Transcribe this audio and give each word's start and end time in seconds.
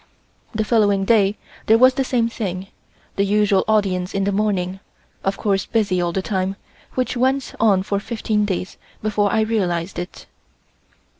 The 0.55 0.63
following 0.65 1.05
day 1.05 1.37
there 1.67 1.77
was 1.77 1.93
the 1.93 2.03
same 2.03 2.27
thing, 2.27 2.65
the 3.17 3.23
usual 3.23 3.63
audience 3.67 4.15
in 4.15 4.23
the 4.23 4.31
morning, 4.31 4.79
of 5.23 5.37
course 5.37 5.67
busy 5.67 6.01
all 6.01 6.11
the 6.11 6.23
time, 6.23 6.55
which 6.95 7.15
went 7.15 7.53
on 7.59 7.83
for 7.83 7.99
fifteen 7.99 8.43
days 8.45 8.77
before 9.03 9.31
I 9.31 9.41
realized 9.41 9.99
it. 9.99 10.25